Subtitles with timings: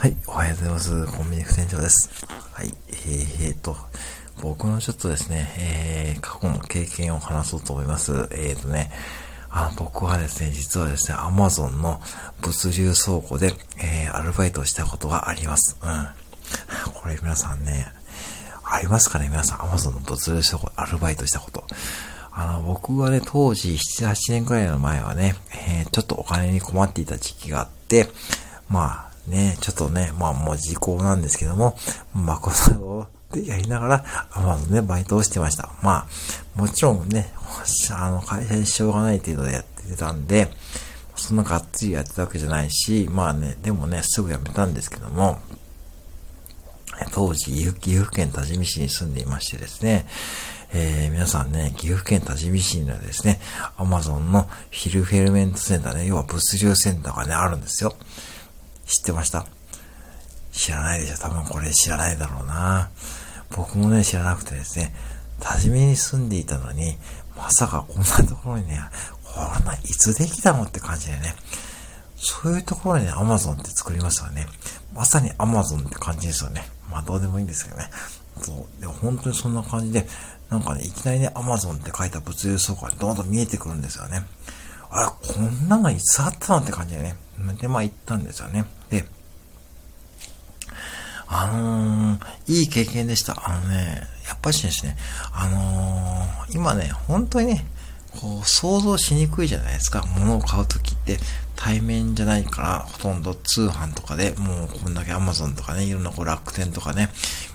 [0.00, 1.06] はい、おはようございます。
[1.08, 2.24] コンビニ副店長です。
[2.52, 3.76] はい、えー、え、と、
[4.40, 8.12] 僕のちょっとですね、えー、過去の経験を話そうと思います。
[8.30, 8.92] えーとね、
[9.50, 12.00] あ僕はですね、実はですね、アマゾンの
[12.42, 15.76] 物流倉庫で、えー、アルバイトをしたことがあります。
[15.82, 16.08] うん。
[16.94, 17.88] これ皆さんね、
[18.62, 19.28] ありますかね？
[19.28, 21.64] 皆さん、アマゾンの物流倉庫でアルバイトしたこと。
[22.30, 28.06] あの、僕はね、当時7、8年くらいの前はね、えー、ちょっとお金に困っていた時期があって、
[28.68, 31.76] まあ、ね、ちょっとね、まあもう時効なんですけども、
[32.14, 34.04] まこれをやりながら、
[34.36, 35.70] まあね、バイトをしてました。
[35.82, 36.06] ま
[36.56, 37.32] あ、もちろんね、
[37.92, 40.48] あの、会社にしょうがない程度でやってたんで、
[41.14, 45.38] そんながっつりやってたわけじゃないし、まあね、でもね、すぐ辞めたんですけども、
[47.12, 50.06] 当時、岐阜県多治見市に住んでいましてですね、
[50.72, 53.40] えー、皆さんね、岐阜県多治見市にはですね、
[53.76, 57.94] アマゾンのヒルフェルメントセンターね、要は物流センターがね、あるんですよ。
[58.88, 59.46] 知ってました
[60.50, 62.90] 知らないでしょ多分これ知らないだろうな。
[63.56, 64.92] 僕もね、知らなくてですね、
[65.40, 66.96] 多治見に住んでいたのに、
[67.36, 68.80] まさかこんなところにね、
[69.22, 71.34] こんないつできたのって感じでね、
[72.16, 74.46] そういうところにね、アマゾンって作りますよね。
[74.92, 76.64] まさにアマゾンって感じですよね。
[76.90, 77.90] まあどうでもいいんですけどね。
[78.42, 78.80] そう。
[78.80, 80.08] でも本当にそんな感じで、
[80.50, 84.22] なんかね、いきなりね、アマゾンって書いた物流倉庫がどんどん見えてくるんですよね。
[84.90, 87.16] あれ、こんなのいつあったのって感じでね。
[87.60, 88.64] で、まあ行ったんですよね。
[91.28, 93.40] あのー、いい経験でした。
[93.44, 94.96] あのね、やっぱしですね、
[95.32, 97.66] あのー、今ね、本当にね、
[98.20, 100.04] こう、想像しにくいじゃないですか。
[100.16, 101.18] 物を買うときって、
[101.54, 107.10] 対面じゃないから、ほとんど通販とかで、もうこんだけ Amazon とかね、いろんなこう楽天とかね、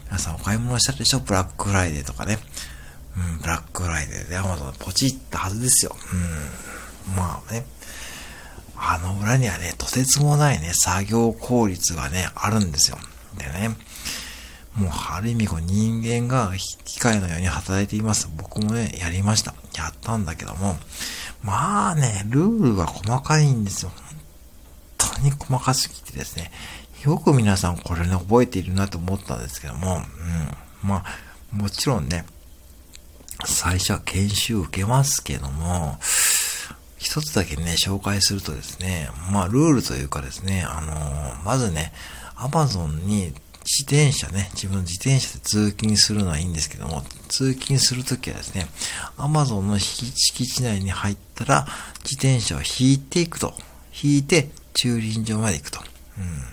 [0.06, 1.20] 皆さんお買い物したでしょ？
[1.20, 2.38] ブラックフライデーとかね。
[3.18, 5.96] うん、ブラックフライデーで Amazon ポチったはずですよ。
[7.08, 7.16] うん。
[7.16, 7.66] まあね。
[8.76, 12.98] あの裏にはね、とてつもないね、作業効率がね、あるんですよ。
[13.38, 13.76] でね、
[14.76, 18.30] もう、ある意味こう人間が機械のように働いています。
[18.36, 19.54] 僕もね、やりました。
[19.76, 20.76] やったんだけども、
[21.44, 23.92] まあね、ルールが細かいんですよ。
[24.98, 26.52] 本当に細かすぎてですね、
[27.04, 30.00] よく皆さんこれね、覚えているなと思ったんですけども、う
[30.86, 30.88] ん。
[30.88, 32.26] まあ、もちろんね、
[33.46, 36.00] 最初は研修受けますけども、
[36.98, 41.92] 一つだけね、紹介するとですね、まあ、ルールというかですね、あのー、まずね、
[42.36, 43.34] アマゾンに
[43.66, 48.68] 自転車ね、自分の自転車で通勤するのはいいんですけども、通勤するときはですね、
[49.18, 51.68] アマゾンの敷地内に入ったら、
[52.04, 53.54] 自転車を引いていくと。
[54.04, 55.80] 引いて、駐輪場まで行くと。
[56.18, 56.44] うん。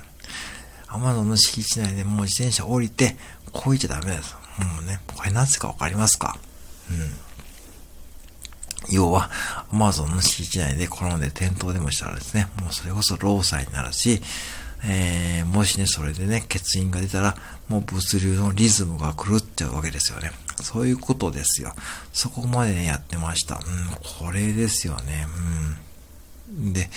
[0.87, 3.17] アマゾンの敷地内でもう自転車降りて、
[3.53, 4.37] こいちゃダメです。
[4.59, 6.39] もうね、これなぜかわかりますか？
[6.91, 7.11] うん。
[8.89, 9.31] 要は、
[9.73, 14.23] アマゾンの敷地内で転んで転倒でもしたらですね、もうそれこそ労災になるし、
[14.83, 17.37] えー、もしね、それでね、欠員が出たら、
[17.69, 20.33] もう物流のリズムが狂っちゃうわけですよね。
[20.63, 21.75] そういうことですよ。
[22.13, 23.57] そこまでね、やってました。
[23.57, 23.63] うん、
[24.27, 25.27] これですよね。
[26.49, 26.73] うん。
[26.73, 26.91] で、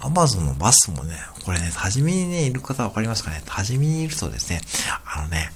[0.00, 3.42] アマゾンのバスもね、これね、多治見にね、いる方わかりますかね？
[3.46, 4.60] 多治見にいるとですね、
[5.04, 5.52] あのね、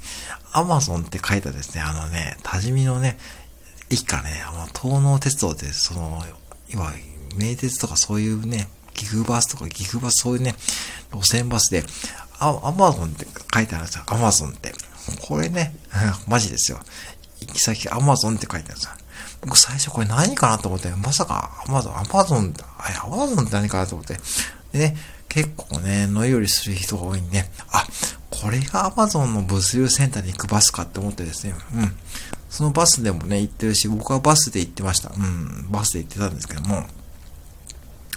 [0.52, 3.18] アマゾンって書いたですね、あのね、多治見のね、
[3.90, 6.24] 駅からね、あの、東能鉄道で、その、
[6.70, 6.92] 今、
[7.36, 10.54] 名鉄とかそういうね、ギグバスとかギグバスそういうね、
[11.12, 11.84] 路線バスで、
[12.38, 14.04] アアマゾンって書いてあるんですよ。
[14.06, 14.72] アマゾンって。
[15.20, 15.76] これね、
[16.26, 16.80] マジですよ。
[17.40, 18.90] 行き先アマゾンって書いてあるんですよ。
[19.42, 24.18] 僕最初これ何かなと思って、まさかアマゾン、アマゾン、あれ、アマゾンって何かなと思って。
[24.72, 24.96] でね、
[25.28, 27.86] 結構ね、乗り降りする人が多いんで、あ、
[28.30, 31.96] これがアマゾンの物流センターに行くバスかって思ってですね、うん。
[32.50, 35.10] そのバスでもね、行ってるし、僕はバスで行ってました。
[35.10, 36.86] うん、バスで行ってたんですけども、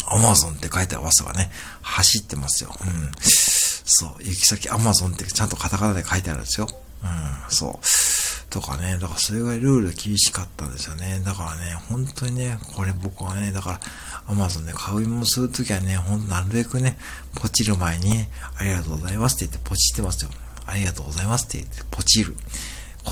[0.10, 2.76] アマゾンって書いてあるバスがね、走ってますよ。
[2.82, 3.12] うん。
[3.22, 6.68] そう、行き先アマゾンってちゃんとカタカナで書いてあるんですよ。
[7.04, 7.10] うん、
[7.50, 8.50] そう。
[8.50, 11.22] とかね、だからそれぐらいルール厳しかったんですよね。
[11.24, 13.80] だからね、本当にね、これ僕はね、だから、
[14.28, 16.98] アマゾンで買い物するときはね、ほんとなるべくね、
[17.36, 18.26] ポチる前に、
[18.58, 20.32] ありがとうございますって言ってポチってますよ。
[20.66, 22.36] ありがとうございますって言ってポチる。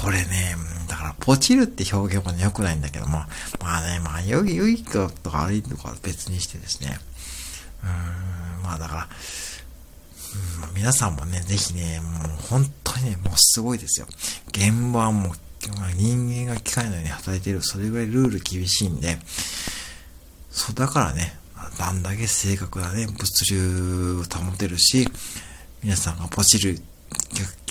[0.02, 0.56] これね、
[0.88, 3.24] だから、ポチるって表現もね、良くないんだけども、
[3.60, 7.00] まあね、まあ、良い、良いとか悪いとか別にしてですね、
[7.84, 9.08] うーん、まあだから、
[10.70, 14.08] うん、皆さんもね、ぜひね、もう本当にね、もうすごいですよ。
[14.50, 15.36] 現場はもう、
[15.96, 19.18] 人間が機械のように働いている、それぐらいルール厳しいんで、
[20.52, 21.38] そう、だからね、
[21.80, 25.10] あんだけ正確なね、物流を保てるし、
[25.84, 26.80] 皆さんがポチる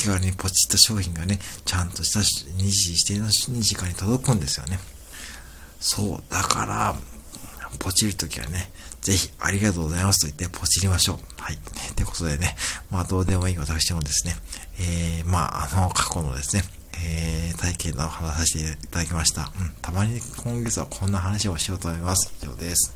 [0.06, 2.22] 気軽にポチった商品がね、ちゃんとした2
[2.70, 4.78] 時指定の2時間に届くんですよね。
[5.80, 6.94] そう、だから、
[7.80, 8.70] ポチるときはね、
[9.00, 11.18] ぜひありがとうございますと言ってポチりましょう。
[11.42, 11.58] はい。
[11.96, 12.54] ということでね、
[12.88, 14.36] まあどうでもいい私もですね、
[14.78, 16.62] えー、まああの過去のですね、
[17.04, 19.50] えー、体験の話させていただきました。
[19.60, 22.32] うん、たまに今月はこんな話をしようと思います。
[22.40, 22.95] 以上です。